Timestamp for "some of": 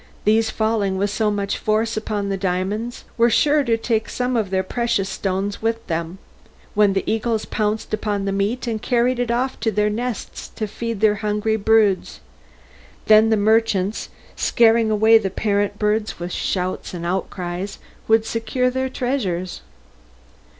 4.09-4.49